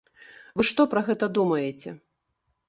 [0.59, 1.95] Вы што пра гэта думаеце?